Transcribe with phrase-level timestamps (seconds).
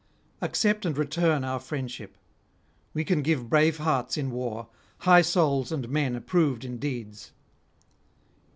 [0.41, 2.17] Accept and return our friendship.
[2.91, 4.67] We can give brave hearts in war,
[5.01, 7.33] high souls and men approved in deeds.'